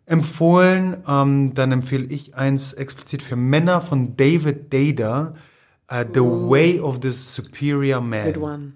[0.06, 0.98] empfohlen.
[1.08, 5.34] Ähm, dann empfehle ich eins explizit für Männer von David Dada,
[5.90, 8.72] uh, The Way of the Superior Man Good one.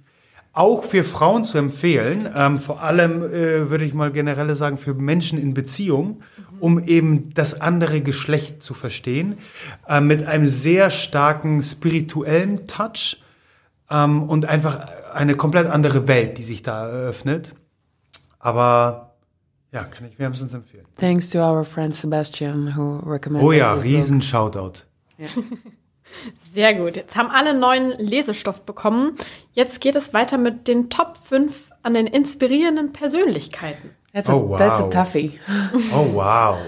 [0.53, 4.95] auch für Frauen zu empfehlen, ähm, vor allem äh, würde ich mal generell sagen, für
[4.95, 6.23] Menschen in Beziehung,
[6.59, 9.39] um eben das andere Geschlecht zu verstehen,
[9.89, 13.23] äh, mit einem sehr starken spirituellen Touch
[13.91, 17.55] ähm, und einfach eine komplett andere Welt, die sich da eröffnet.
[18.39, 19.15] Aber
[19.73, 20.85] ja, kann ich wärmstens empfehlen.
[20.97, 23.93] Thanks to our friend Sebastian who recommended Oh ja, this book.
[23.93, 24.73] riesen Shoutout.
[26.55, 26.97] Sehr gut.
[26.97, 29.17] Jetzt haben alle neuen Lesestoff bekommen.
[29.53, 33.91] Jetzt geht es weiter mit den Top 5 an den inspirierenden Persönlichkeiten.
[34.13, 34.91] That's a, Oh, that's a wow.
[34.91, 35.39] toughie.
[35.95, 36.57] Oh wow.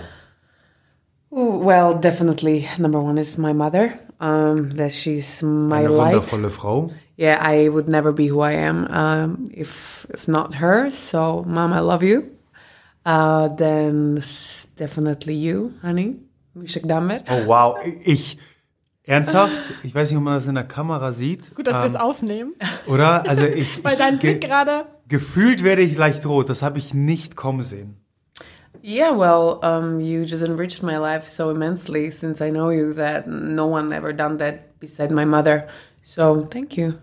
[1.35, 3.95] Well, definitely number one is my mother.
[4.23, 6.15] Um, that she's my Eine light.
[6.15, 6.91] wundervolle Frau.
[7.19, 10.91] Yeah, I would never be who I am um, if if not her.
[10.93, 12.23] So, mom, I love you.
[13.05, 14.23] Uh, then
[14.77, 16.21] definitely you, honey,
[16.57, 17.25] Mishak Damer.
[17.29, 17.77] Oh wow.
[18.05, 18.39] Ich,
[19.03, 21.53] ernsthaft, ich weiß nicht, ob man das in der Kamera sieht.
[21.57, 22.55] Gut, dass wir ähm, es aufnehmen,
[22.87, 23.29] Oder?
[23.29, 24.87] Also ich, weil dein Blick gerade.
[25.09, 26.49] gefühlt werde ich leicht rot.
[26.49, 27.97] Das habe ich nicht kommen sehen.
[28.85, 33.27] Yeah, well, um, you just enriched my life so immensely since I know you that
[33.29, 35.69] no one ever done that beside my mother.
[36.03, 36.95] So, thank you.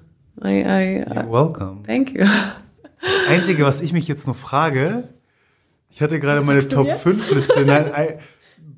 [0.42, 1.84] I, I uh, You're welcome.
[1.86, 2.26] thank you.
[3.02, 5.06] Das Einzige, was ich mich jetzt noch frage,
[5.90, 7.02] ich hatte gerade meine sagst du Top jetzt?
[7.02, 7.66] 5 Liste.
[7.66, 8.20] Nein, ei-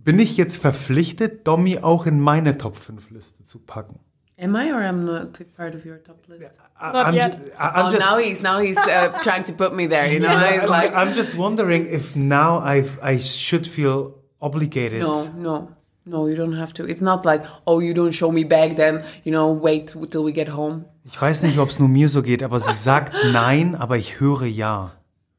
[0.03, 3.99] bin ich jetzt verpflichtet, Domi auch in meine Top 5 Liste zu packen?
[4.41, 6.55] Am I or am not part of your top list?
[6.79, 7.31] I- Not I'm yet.
[7.37, 10.11] ju- I- I'm oh, just, now he's now he's uh, trying to put me there.
[10.11, 14.99] You know, He's I'm, like, I'm just wondering if now I've, I should feel obligated.
[15.01, 15.69] no, no,
[16.07, 16.85] no, you don't have to.
[16.85, 20.31] It's not like, oh, you don't show me back, then you know, wait till we
[20.31, 20.85] get home.
[21.05, 24.19] Ich weiß nicht, ob es nur mir so geht, aber sie sagt nein, aber ich
[24.19, 24.91] höre ja.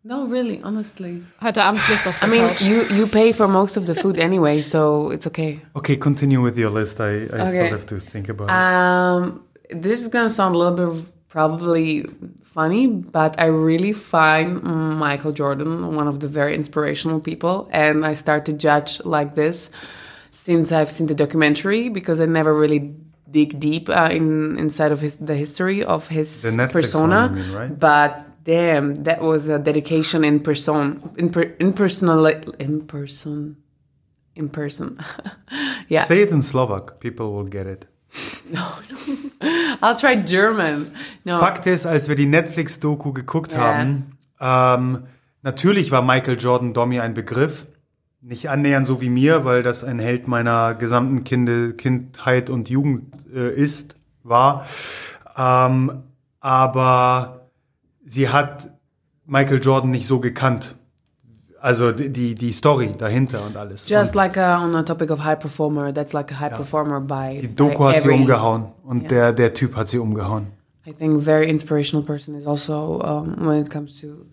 [0.05, 1.23] No, really, honestly.
[1.41, 2.63] Heute Abend schläft auf der I mean, Couch.
[2.63, 5.61] you you pay for most of the food anyway, so it's okay.
[5.77, 7.01] Okay, continue with your list.
[7.01, 8.55] I, I still have to think about it.
[8.55, 12.05] Um, this is gonna sound a little bit probably
[12.43, 14.63] funny, but I really find
[14.99, 19.71] Michael Jordan one of the very inspirational people, and I start to judge like this
[20.31, 22.91] since I've seen the documentary because I never really
[23.31, 27.29] dig deep uh, in inside of his the history of his The persona.
[27.29, 27.79] one, you mean, right?
[27.79, 32.27] But damn, that was a dedication in person, in per, in personal,
[32.59, 33.57] in person,
[34.35, 34.99] in person.
[35.89, 36.05] yeah.
[36.05, 37.87] Say it in Slovak, people will get it.
[39.81, 40.93] I'll try German.
[41.25, 41.39] No.
[41.39, 43.59] Fakt ist, als wir die Netflix-Doku geguckt Ja.
[43.59, 45.05] haben, ähm,
[45.43, 47.67] natürlich war Michael Jordan Domi ein Begriff.
[48.21, 53.13] Nicht annähernd so wie mir, weil das ein Held meiner gesamten Kinde, Kindheit und Jugend
[53.35, 54.67] äh, ist, war.
[55.37, 56.03] Ähm,
[56.41, 57.42] aber
[58.05, 58.71] sie hat
[59.27, 60.75] Michael Jordan nicht so gekannt.
[61.61, 63.89] Also die, die, die Story dahinter und alles.
[63.89, 67.01] Just und like uh, on a topic of high performer, that's like a high performer
[67.01, 67.41] by.
[67.41, 69.09] die Doku by hat sie every- umgehauen und Ja.
[69.09, 70.49] der, der Typ hat sie umgehauen.
[70.85, 74.27] I think very inspirational person is also um, when it comes to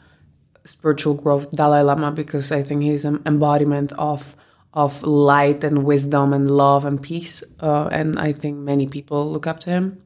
[0.65, 4.35] spiritual growth, Dalai Lama, because I think he's an embodiment of
[4.73, 9.45] of light and wisdom and love and peace, uh, and I think many people look
[9.47, 9.97] up to him.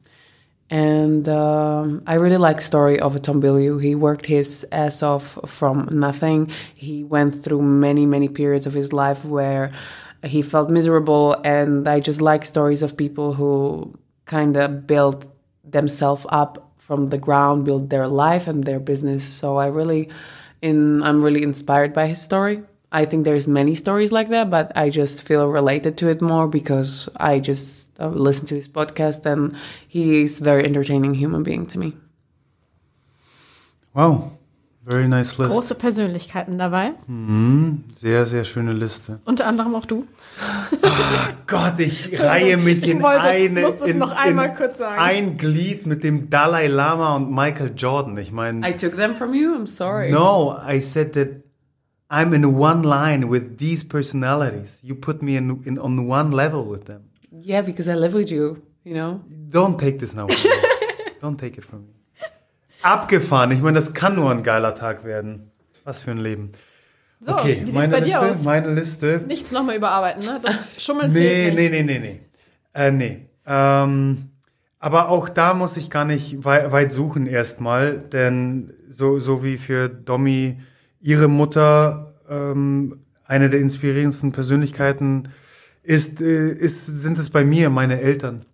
[0.74, 3.80] And um, I really like story of Tom Bilyeu.
[3.80, 6.50] He worked his ass off from nothing.
[6.74, 9.70] He went through many, many periods of his life where
[10.24, 15.32] he felt miserable, and I just like stories of people who kind of built
[15.62, 19.22] themselves up from the ground, build their life and their business.
[19.22, 20.08] So I really,
[20.60, 22.64] in I'm really inspired by his story.
[22.94, 26.46] I think there's many stories like that, but I just feel related to it more
[26.48, 29.56] because I just uh, listen to his podcast and
[29.88, 31.92] he is a very entertaining human being to me.
[33.94, 34.32] Wow,
[34.84, 35.50] very nice list.
[35.52, 36.94] Große Persönlichkeiten dabei.
[37.96, 39.18] Sehr, sehr schöne Liste.
[39.24, 40.06] Unter anderem auch du.
[41.46, 44.78] Gott, ich reihe mich Ich in wollte eine, musste es in, noch einmal in kurz
[44.78, 45.00] sagen.
[45.00, 48.18] ein Glied mit dem Dalai Lama und Michael Jordan.
[48.18, 49.54] Ich meine, I took them from you.
[49.54, 50.10] I'm sorry.
[50.10, 51.43] no, I said that
[52.10, 54.80] I'm in one line with these personalities.
[54.82, 57.10] You put me in, in on one level with them.
[57.32, 58.62] Yeah, because I live with you.
[58.84, 59.20] You know.
[59.48, 60.26] Don't take this now.
[61.20, 61.94] Don't take it from me.
[62.82, 63.50] Abgefahren.
[63.50, 65.50] Ich meine, das kann nur ein geiler Tag werden.
[65.84, 66.52] Was für ein Leben.
[67.20, 69.24] So, okay, meine Liste, meine Liste.
[69.26, 70.40] Nichts nochmal überarbeiten, ne?
[70.42, 72.20] Das Schummeln Nee, nee, nee, nee, nee.
[72.74, 73.26] Äh, nee.
[73.46, 74.30] Ähm,
[74.78, 79.56] aber auch da muss ich gar nicht wei weit suchen erstmal, denn so, so wie
[79.56, 80.58] für Domi
[81.04, 85.28] ihre Mutter ähm, eine der inspirierendsten Persönlichkeiten
[85.82, 88.46] ist, äh, ist, sind es bei mir meine Eltern.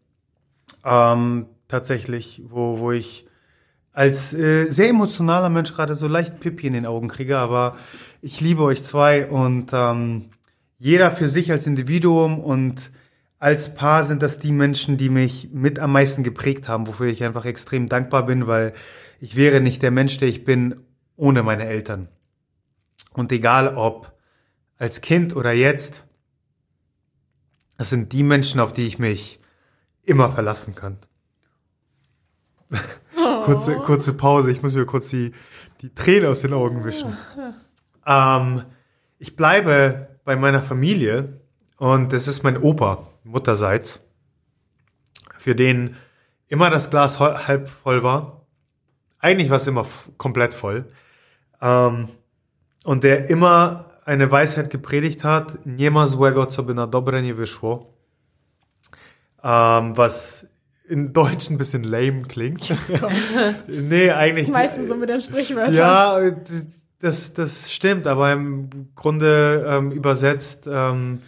[0.84, 3.24] Ähm, tatsächlich, wo, wo ich
[3.92, 7.76] als äh, sehr emotionaler Mensch gerade so leicht Pipi in den Augen kriege, aber
[8.20, 10.30] ich liebe euch zwei und ähm,
[10.76, 12.90] jeder für sich als Individuum und
[13.38, 17.22] als Paar sind das die Menschen, die mich mit am meisten geprägt haben, wofür ich
[17.22, 18.72] einfach extrem dankbar bin, weil
[19.20, 20.80] ich wäre nicht der Mensch, der ich bin,
[21.16, 22.08] ohne meine Eltern.
[23.12, 24.12] Und egal ob
[24.78, 26.04] als Kind oder jetzt,
[27.76, 29.40] das sind die Menschen, auf die ich mich
[30.02, 30.98] immer verlassen kann.
[33.44, 35.32] kurze, kurze Pause, ich muss mir kurz die,
[35.80, 37.16] die Tränen aus den Augen wischen.
[38.06, 38.62] Ähm,
[39.18, 41.40] ich bleibe bei meiner Familie
[41.76, 44.00] und es ist mein Opa, Mutterseits,
[45.38, 45.96] für den
[46.48, 48.46] immer das Glas halb voll war.
[49.18, 50.90] Eigentlich war es immer komplett voll.
[51.60, 52.08] Ähm,
[52.84, 57.34] und der immer eine Weisheit gepredigt hat, nie ma złego, co by na dobre nie
[57.34, 57.94] wyszło.
[59.42, 60.46] Ähm, was
[60.88, 62.74] in Deutsch ein bisschen lame klingt.
[63.68, 64.48] nee, eigentlich.
[64.48, 65.74] Meistens so mit den Sprichwörtern.
[65.74, 66.18] Ja,
[67.00, 71.22] das, das stimmt, aber im Grunde ähm, übersetzt, ähm,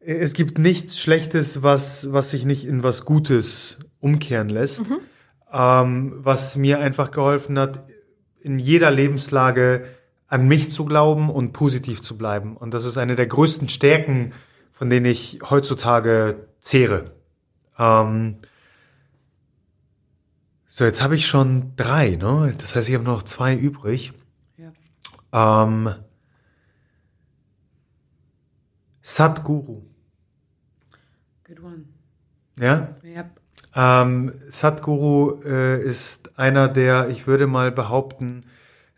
[0.00, 4.82] es gibt nichts Schlechtes, was, was sich nicht in was Gutes umkehren lässt.
[5.52, 7.84] Ähm, was mir einfach geholfen hat,
[8.40, 9.86] in jeder Lebenslage
[10.34, 12.56] an mich zu glauben und positiv zu bleiben.
[12.56, 14.32] Und das ist eine der größten Stärken,
[14.72, 17.12] von denen ich heutzutage zehre.
[17.78, 18.38] Ähm,
[20.68, 22.52] so, jetzt habe ich schon drei, ne?
[22.58, 24.12] Das heißt, ich habe noch zwei übrig.
[24.56, 25.62] Ja.
[25.62, 25.94] Ähm,
[29.02, 29.84] Sadhguru.
[31.46, 31.84] Good one.
[32.58, 32.96] Ja?
[33.04, 33.40] Yep.
[33.76, 38.40] Ähm, Sadhguru äh, ist einer der, ich würde mal behaupten,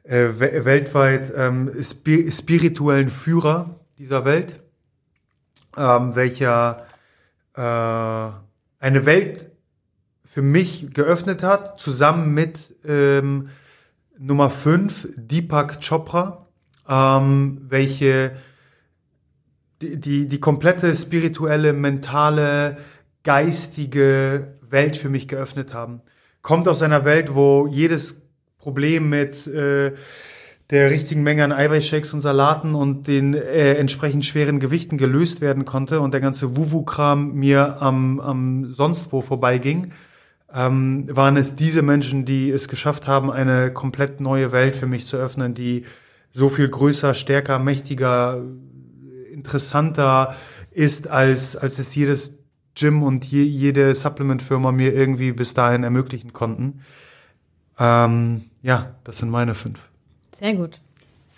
[0.09, 4.61] äh, we weltweit ähm, spi spirituellen Führer dieser Welt,
[5.77, 6.87] ähm, welcher
[7.55, 9.51] äh, eine Welt
[10.25, 13.49] für mich geöffnet hat, zusammen mit ähm,
[14.19, 16.47] Nummer 5, Deepak Chopra,
[16.89, 18.33] ähm, welche
[19.83, 22.79] die, die, die komplette spirituelle, mentale,
[23.25, 26.01] geistige Welt für mich geöffnet haben.
[26.43, 28.26] Kommt aus einer Welt, wo jedes
[28.59, 29.93] Problem mit äh,
[30.71, 35.65] der richtigen Menge an Eiweißshakes und Salaten und den äh, entsprechend schweren Gewichten gelöst werden
[35.65, 39.93] konnte und der ganze Wuwu-Kram mir am, am sonst wo vorbeiging,
[40.53, 45.07] ähm, waren es diese Menschen, die es geschafft haben, eine komplett neue Welt für mich
[45.07, 45.85] zu öffnen, die
[46.33, 48.43] so viel größer, stärker, mächtiger,
[49.33, 50.35] interessanter
[50.73, 52.39] ist, als, als es jedes
[52.75, 56.81] Gym und je, jede Supplement-Firma mir irgendwie bis dahin ermöglichen konnten.
[57.79, 59.89] Ähm, ja, das sind meine fünf.
[60.39, 60.81] Sehr gut.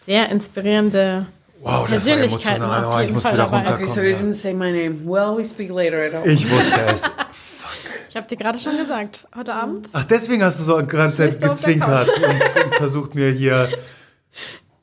[0.04, 1.26] Sehr inspirierende
[1.60, 2.84] Wow, Persönlichkeiten emotional.
[2.84, 3.56] auf Oh, ich muss Fall wieder dabei.
[3.56, 3.90] runterkommen.
[3.90, 5.00] Okay, so you didn't say my name.
[5.04, 6.28] Well, we speak later at all.
[6.28, 7.10] Ich wusste es.
[8.10, 9.90] Ich habe dir gerade schon gesagt, heute Abend.
[9.92, 13.68] Ach, deswegen hast du so auf der gezwinkert und, und versucht mir hier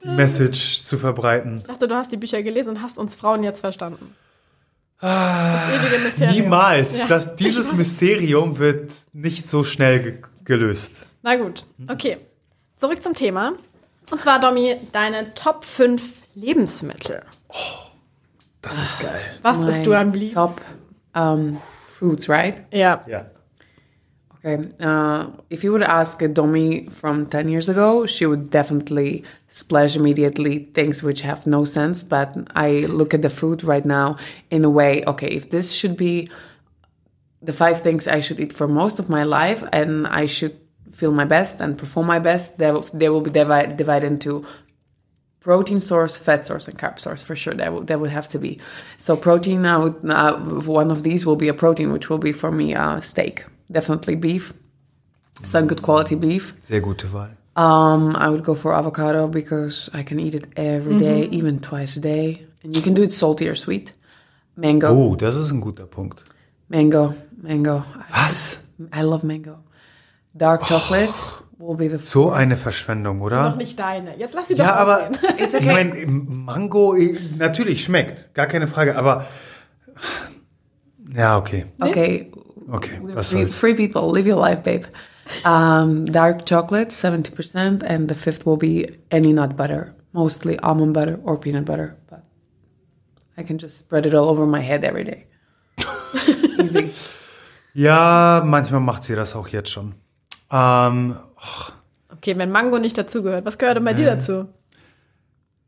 [0.03, 1.57] die Message zu verbreiten.
[1.57, 4.13] Ich dachte, du hast die Bücher gelesen und hast uns Frauen jetzt verstanden.
[5.01, 6.29] Das ewige Mysterium.
[6.29, 6.99] Ah, Niemals.
[6.99, 7.07] Ja.
[7.07, 11.07] Das, dieses Mysterium wird nicht so schnell ge gelöst.
[11.25, 12.17] Na gut, okay.
[12.77, 13.53] Zurück zum Thema.
[14.11, 17.23] Und zwar, Domi, deine Top 5 Lebensmittel.
[17.49, 17.85] Oh,
[18.61, 19.21] Das ist geil.
[19.41, 20.35] Was My isst du am liebsten?
[20.35, 20.61] Top
[21.15, 22.65] um, foods, right?
[22.71, 23.03] Ja.
[23.07, 23.25] Ja.
[24.37, 24.69] Okay.
[24.79, 29.95] Uh, if you would ask a Domi from 10 years ago, she would definitely splash
[29.95, 32.03] immediately things which have no sense.
[32.03, 34.17] But I look at the food right now
[34.51, 36.27] in a way, okay, if this should be
[37.41, 40.64] the five things I should eat for most of my life and I should
[40.95, 44.45] feel my best and perform my best, they, will- they will be divided, divided into
[45.41, 47.53] protein source, fat source, and carb source for sure.
[47.53, 48.59] That would that would have to be.
[48.97, 52.31] So protein, I would, uh, one of these will be a protein, which will be
[52.33, 54.53] for me uh, steak, definitely beef,
[55.43, 56.53] some good quality beef.
[56.61, 57.29] Sehr gute Wahl.
[57.57, 61.95] Um, I would go for avocado because I can eat it every day, even twice
[61.97, 63.93] a day, and you can do it salty or sweet.
[64.57, 66.23] Mango, Oh, das ist ein guter Punkt.
[66.69, 67.83] mango, mango.
[68.11, 68.65] Was?
[68.91, 69.59] I love mango.
[70.37, 71.13] Dark chocolate
[71.57, 73.55] will be the So eine Verschwendung, Noch oder?
[73.55, 74.17] nicht deine.
[74.17, 75.09] Jetzt lass sie doch Ja, aber.
[75.37, 75.73] It's ich okay.
[75.73, 79.25] meine, Mango, eh, natürlich schmeckt, gar keine Frage, aber
[81.15, 81.65] ja, okay.
[81.79, 82.31] Okay,
[82.71, 83.57] Okay, was free, soll's.
[83.57, 84.11] free people.
[84.11, 84.85] Live your life, babe.
[85.45, 91.19] Um, dark chocolate, 70%, and the fifth will be any nut butter, mostly almond butter
[91.23, 91.95] or peanut butter.
[92.09, 92.23] But
[93.37, 95.27] I can just spread it all over my head every day.
[96.59, 96.91] Easy.
[97.73, 99.95] Ja, manchmal macht sie das auch jetzt schon.
[100.51, 101.15] Ähm,
[102.25, 104.47] Okay, wenn Mango nicht dazugehört, was gehört denn bei dir dazu?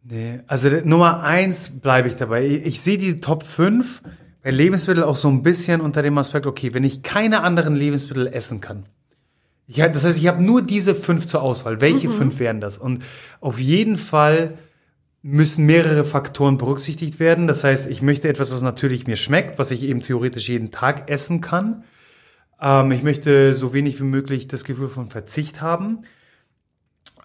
[0.04, 2.46] nee, also Nummer eins bleibe ich dabei.
[2.46, 4.02] Ich, ich sehe die Top 5
[4.42, 8.28] bei Lebensmitteln auch so ein bisschen unter dem Aspekt, okay, wenn ich keine anderen Lebensmittel
[8.28, 8.86] essen kann.
[9.68, 11.82] Ich, das heißt, ich habe nur diese fünf zur Auswahl.
[11.82, 12.78] Welche fünf wären das?
[12.78, 13.04] Und
[13.42, 14.58] auf jeden Fall
[15.22, 17.48] müssen mehrere Faktoren berücksichtigt werden.
[17.48, 21.10] Das heißt, ich möchte etwas, was natürlich mir schmeckt, was ich eben theoretisch jeden Tag
[21.10, 21.84] essen kann.
[22.62, 26.04] Ähm, ich möchte so wenig wie möglich das Gefühl von Verzicht haben.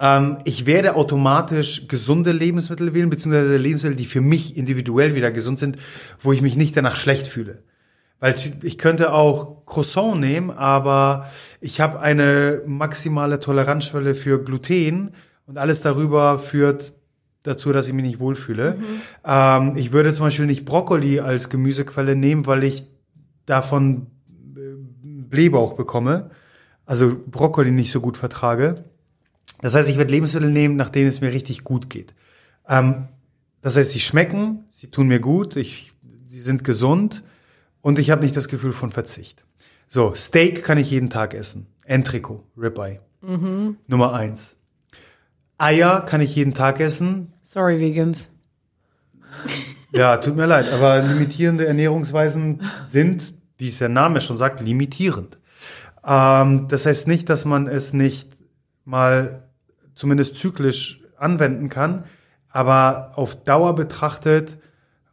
[0.01, 5.59] Ähm, ich werde automatisch gesunde Lebensmittel wählen, beziehungsweise Lebensmittel, die für mich individuell wieder gesund
[5.59, 5.77] sind,
[6.21, 7.63] wo ich mich nicht danach schlecht fühle.
[8.19, 11.29] Weil ich, könnte auch Croissant nehmen, aber
[11.61, 15.11] ich habe eine maximale Toleranzschwelle für Gluten
[15.47, 16.93] und alles darüber führt
[17.43, 18.77] dazu, dass ich mich nicht wohlfühle.
[19.27, 22.85] Ähm, ich würde zum Beispiel nicht Brokkoli als Gemüsequelle nehmen, weil ich
[23.45, 24.07] davon
[25.33, 26.31] Blähbauch bekomme.
[26.87, 28.85] Also Brokkoli nicht so gut vertrage.
[29.61, 32.15] Das heißt, ich werde Lebensmittel nehmen, nach denen es mir richtig gut geht.
[32.69, 33.09] Ähm,
[33.63, 35.93] das heißt, sie schmecken, sie tun mir gut, ich,
[36.27, 37.23] sie sind gesund
[37.81, 39.45] und ich habe nicht das Gefühl von Verzicht.
[39.89, 41.67] So, Steak kann ich jeden Tag essen.
[41.85, 43.01] Entrico, Ribeye.
[43.87, 44.57] Nummer eins.
[45.59, 47.33] Eier kann ich jeden Tag essen.
[47.43, 48.31] Sorry, vegans.
[49.93, 55.39] Ja, tut mir leid, aber limitierende Ernährungsweisen sind, wie es der Name schon sagt, limitierend.
[56.05, 58.29] Ähm, das heißt nicht, dass man es nicht
[58.85, 59.45] mal
[59.95, 62.05] zumindest zyklisch anwenden kann,
[62.49, 64.59] aber auf Dauer betrachtet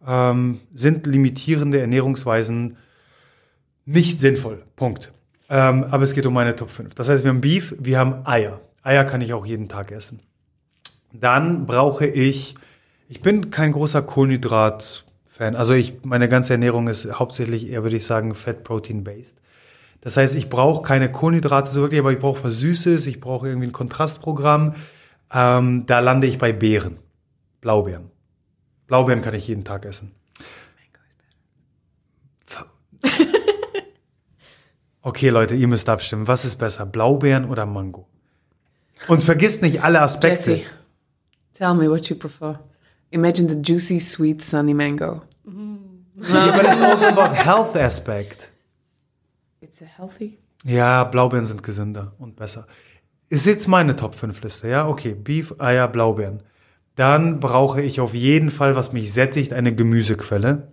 [0.05, 2.77] ähm, sind limitierende Ernährungsweisen
[3.85, 4.63] nicht sinnvoll.
[4.75, 5.13] Punkt.
[5.47, 6.95] Ähm, aber es geht um meine Top 5.
[6.95, 8.59] Das heißt, wir haben Beef, wir haben Eier.
[8.81, 10.21] Eier kann ich auch jeden Tag essen.
[11.13, 12.55] Dann brauche ich,
[13.07, 14.01] ich bin kein großer
[15.39, 15.55] Kohlenhydrat-Fan.
[15.55, 19.35] Also ich, meine ganze Ernährung ist hauptsächlich eher, würde ich sagen, Fett-Protein-based.
[20.01, 23.47] Das heißt, ich brauche keine Kohlenhydrate so wirklich, aber ich brauche was Süßes, ich brauche
[23.47, 24.75] irgendwie ein Kontrastprogramm.
[25.33, 26.99] Ähm, da lande ich bei Beeren.
[27.61, 28.09] Blaubeeren.
[28.87, 30.11] Blaubeeren kann ich jeden Tag essen.
[35.01, 36.27] Okay, Leute, ihr müsst abstimmen.
[36.27, 38.05] Was ist besser, Blaubeeren oder Mango?
[39.07, 40.51] Und vergisst nicht alle Aspekte.
[40.51, 40.65] Jesse,
[41.53, 42.59] tell me what you prefer.
[43.09, 45.21] Imagine the juicy, sweet, sunny mango.
[46.27, 48.51] Yeah, but it's also about health aspect.
[49.61, 50.37] It's a healthy.
[50.65, 52.67] Ja, Blaubeeren sind gesünder und besser.
[53.29, 54.87] Ist jetzt meine Top 5 Liste, ja?
[54.87, 56.43] Okay, Beef, Eier, Blaubeeren.
[56.95, 60.71] Dann brauche ich auf jeden Fall, was mich sättigt, eine Gemüsequelle.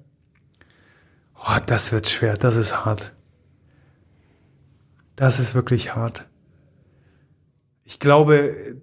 [1.36, 3.12] Oh, das wird schwer, das ist hart.
[5.14, 6.26] Das ist wirklich hart.
[7.84, 8.76] Ich glaube, äh,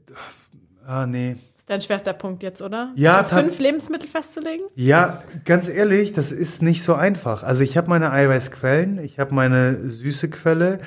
[0.85, 1.37] ah, nee.
[1.63, 2.91] Ist dein schwerster Punkt jetzt, oder?
[2.95, 4.65] Ja, fünf Lebensmittel festzulegen?
[4.75, 7.41] Ja, ganz ehrlich, das ist nicht so einfach.
[7.43, 10.79] Also ich habe meine Eiweißquellen, ich habe meine süße Quelle.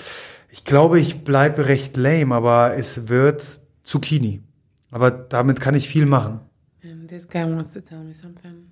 [0.50, 4.42] Ich glaube, ich bleibe recht lame, aber es wird Zucchini.
[4.90, 6.40] Aber damit kann ich viel machen.
[6.84, 8.70] And this guy wants to tell me something.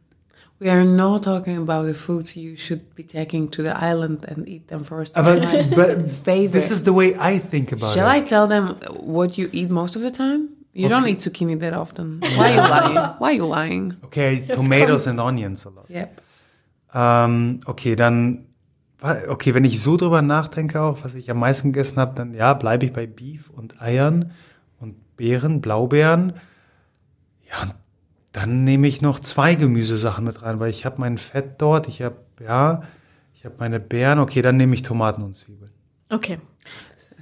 [0.60, 4.46] We are not talking about the foods you should be taking to the island and
[4.46, 5.16] eat them first.
[5.16, 6.52] Aber Try but favorite.
[6.52, 8.22] this is the way I think about Shall it.
[8.22, 10.50] I tell them what you eat most of the time?
[10.74, 11.12] You don't Okay.
[11.12, 12.20] eat zucchini that often.
[12.36, 12.94] Why are you lying?
[13.20, 13.94] Why are you lying?
[14.02, 15.88] Okay, tomatoes and onions a lot.
[15.88, 16.20] Yep.
[16.92, 18.46] Ähm, okay, dann
[19.28, 22.54] okay, wenn ich so drüber nachdenke auch, was ich am meisten gegessen habe, dann ja,
[22.54, 24.32] bleibe ich bei Beef und Eiern
[24.80, 26.32] und Beeren, Blaubeeren.
[27.50, 27.68] Ja,
[28.32, 32.02] dann nehme ich noch zwei Gemüsesachen mit rein, weil ich habe mein Fett dort, ich
[32.02, 32.82] habe ja,
[33.34, 34.18] ich habe meine Beeren.
[34.18, 35.70] Okay, dann nehme ich Tomaten und Zwiebeln.
[36.08, 36.38] Okay.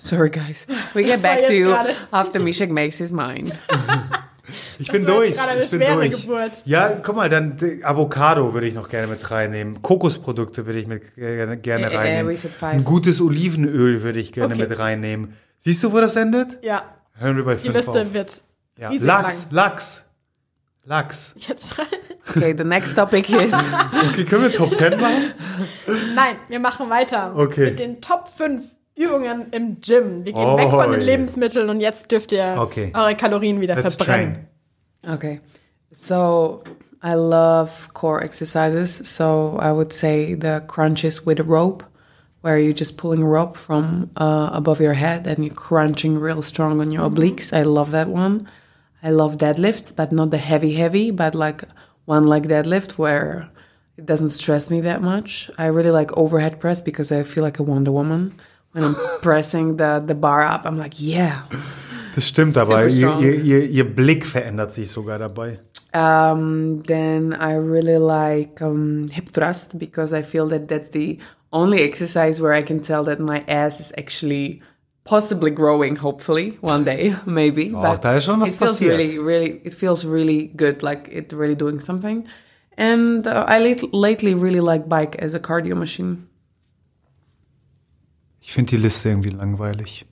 [0.05, 0.67] Sorry, guys.
[0.95, 1.73] We get Das back to you
[2.11, 3.53] after Mishak makes his mind.
[4.79, 5.35] Ich bin war jetzt durch.
[5.37, 6.23] gerade eine ich bin schwere durch.
[6.23, 6.51] Geburt.
[6.65, 9.81] Ja, guck mal, dann Avocado würde ich noch gerne mit reinnehmen.
[9.81, 12.33] Kokosprodukte würde ich mit gerne, gerne Äh, äh, reinnehmen.
[12.33, 12.73] we said five.
[12.73, 14.67] Ein gutes Olivenöl würde ich gerne Okay.
[14.69, 15.37] mit reinnehmen.
[15.59, 16.59] Siehst du, wo das endet?
[16.65, 16.83] Ja,
[17.15, 18.13] Hören wir bei die Liste auf.
[18.13, 18.43] wird
[18.77, 18.91] Ja.
[18.91, 19.53] Lachs, lang.
[19.53, 20.05] Lachs.
[20.85, 21.35] Lachs.
[21.37, 21.89] jetzt schreien.
[22.37, 23.53] Okay, the next topic is
[24.11, 25.33] Okay, können wir Top 10 machen?
[26.15, 27.67] Nein, wir machen weiter Okay.
[27.67, 28.63] mit den Top 5
[28.97, 30.25] Übungen im Gym.
[30.25, 31.05] Wir gehen Oh, weg von den yeah.
[31.05, 32.93] Lebensmitteln und jetzt dürft ihr Okay.
[32.95, 34.47] eure Kalorien wieder Let's verbrennen.
[35.05, 35.15] train.
[35.15, 35.41] okay.
[35.93, 36.63] So
[37.03, 39.01] I love core exercises.
[39.05, 41.85] So I would say the crunches with a rope,
[42.43, 46.43] where you're just pulling a rope from uh, above your head and you're crunching real
[46.43, 47.53] strong on your obliques.
[47.53, 48.49] I love that one.
[49.03, 51.63] I love deadlifts, but not the heavy, heavy, but like
[52.05, 53.49] one leg deadlift where
[53.97, 55.51] it doesn't stress me that much.
[55.59, 58.33] I really like overhead press because I feel like a Wonder Woman
[58.73, 60.67] when I'm pressing the, the bar up.
[60.67, 61.43] I'm like, yeah.
[62.15, 65.61] Das stimmt, aber ihr, ihr, ihr, Blick verändert sich sogar dabei.
[65.95, 71.19] Um, then I really like um, hip thrust because I feel that that's the
[71.53, 74.63] only exercise where I can tell that my ass is actually
[75.05, 75.97] possibly growing.
[75.97, 77.73] Hopefully, one day, maybe.
[77.75, 78.99] Ach, da ist schon was it feels passiert.
[78.99, 79.61] really, really.
[79.65, 82.27] It feels really good, like it really doing something.
[82.77, 86.27] And uh, I lat- lately really like bike as a cardio machine.
[88.45, 90.05] Ich finde die Liste irgendwie langweilig.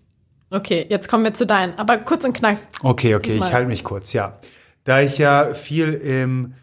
[0.51, 1.79] Okay, jetzt kommen wir zu deinen.
[1.79, 2.59] Aber kurz und knack.
[2.83, 3.49] Okay, okay, Diesmal.
[3.49, 4.39] ich halte mich kurz, ja.
[4.85, 6.55] Da ich ja viel im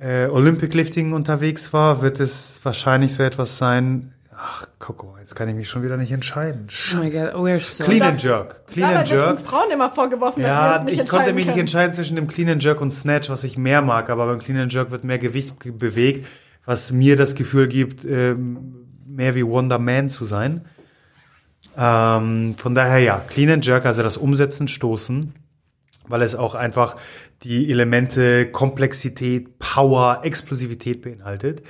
[0.00, 4.14] äh, Olympic Lifting unterwegs war, wird es wahrscheinlich so etwas sein.
[4.34, 6.66] Ach, Coco, jetzt kann ich mich schon wieder nicht entscheiden.
[6.94, 7.84] Oh my god, we're so.
[7.84, 8.66] Clean and Jerk.
[8.68, 9.32] Clean Dabei and wird Jerk.
[9.32, 11.60] uns Frauen immer vorgeworfen, dass wir Ja, uns nicht ich konnte mich nicht können.
[11.60, 14.58] entscheiden zwischen dem Clean and Jerk und Snatch, was ich mehr mag, aber beim Clean
[14.58, 16.26] and Jerk wird mehr Gewicht ge- bewegt,
[16.64, 20.62] was mir das Gefühl gibt, ähm, mehr wie Wonder Man zu sein.
[21.76, 25.34] Ähm, von daher ja, Clean and Jerk, also das Umsetzen, Stoßen,
[26.08, 26.96] weil es auch einfach
[27.42, 31.62] die Elemente Komplexität, Power, Explosivität beinhaltet.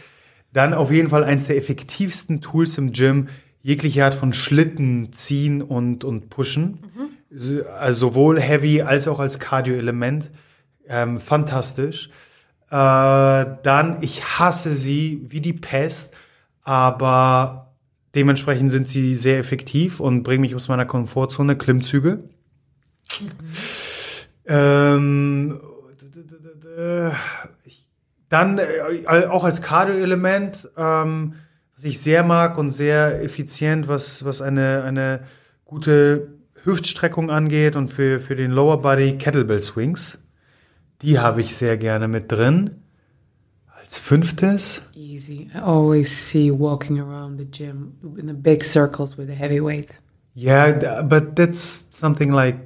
[0.53, 3.29] Dann auf jeden Fall eins der effektivsten Tools im Gym,
[3.63, 6.81] jegliche Art von Schlitten ziehen und, und pushen.
[7.31, 10.31] So- Also sowohl Heavy als auch als Cardio-Element.
[10.89, 12.11] Ähm, fantastisch.
[12.71, 16.13] Äh, dann, ich hasse sie wie die Pest,
[16.65, 17.62] aber
[18.15, 21.57] dementsprechend sind sie sehr effektiv und bringen mich aus meiner Komfortzone.
[21.57, 22.25] Klimmzüge.
[24.47, 25.61] Ähm,
[27.65, 27.89] ich-
[28.29, 31.35] dann äh, auch als Cardio-Element, ähm,
[31.77, 35.21] was ich sehr mag und sehr effizient, was, was eine, eine
[35.65, 36.29] gute
[36.65, 40.19] Hüftstreckung angeht und für, für den Lower Body Kettlebell Swings.
[41.03, 42.82] Die habe ich sehr gerne mit drin.
[43.93, 45.51] Als fünftes, Easy.
[45.55, 50.01] I always see walking around the gym in the big circles with the heavy weights.
[50.35, 52.57] yeah, but that's something like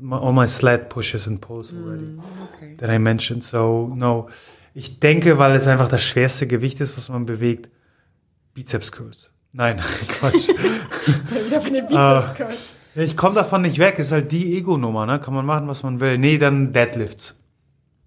[0.00, 2.18] my, all my sled pushes and pulls already.
[2.56, 2.74] Okay.
[2.78, 3.44] that I mentioned.
[3.44, 4.28] So, no.
[4.74, 7.68] Ich denke, weil es einfach das schwerste Gewicht ist, was man bewegt,
[8.52, 9.30] Bizeps Curls.
[9.52, 9.76] Nein,
[10.08, 10.48] Quatsch.
[11.46, 12.20] Wieder von den Ah.
[12.22, 12.72] Bizeps-Curls.
[12.96, 14.00] ich komme davon nicht weg.
[14.00, 15.20] Ist halt die Ego-Nummer, ne?
[15.20, 16.18] Kann man machen, was man will.
[16.18, 17.36] Nee, dann Deadlifts.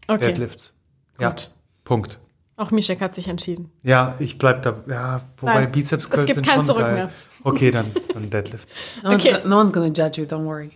[0.10, 0.74] Okay, Deadlifts.
[1.22, 1.52] Ja, Gut.
[1.86, 2.20] Punkt.
[2.58, 3.70] Auch Mischek hat sich entschieden.
[3.84, 4.84] Ja, ich bleib da.
[4.88, 6.94] Ja, wobei Nein, Bizeps es Curls gibt sind kein schon Zurück geil.
[6.94, 7.10] mehr.
[7.44, 8.76] Okay, dann, dann Deadlifts.
[9.04, 9.42] No, one's Okay.
[9.42, 10.28] go- no one's gonna judge you.
[10.28, 10.72] Don't worry.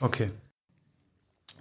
[0.00, 0.30] Okay.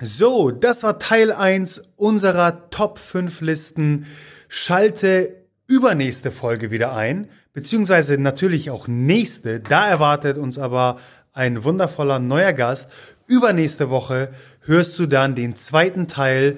[0.01, 4.05] So, das war Teil 1 unserer Top 5 Listen.
[4.47, 9.59] Schalte übernächste Folge wieder ein, beziehungsweise natürlich auch nächste.
[9.59, 10.97] Da erwartet uns aber
[11.31, 12.87] ein wundervoller neuer Gast.
[13.27, 16.57] Übernächste Woche hörst du dann den zweiten Teil